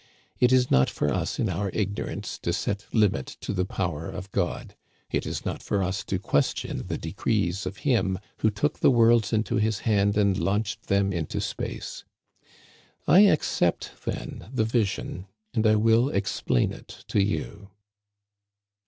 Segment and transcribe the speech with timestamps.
[0.39, 4.31] It is not for us in our ignorance to set limit to the power of
[4.31, 4.75] God.
[5.11, 9.31] It is not for us to question the decrees of Him who took the worlds
[9.31, 12.03] into his hand and launched them into space.
[13.07, 17.69] I accept, then, the vision, and I will explain it to you.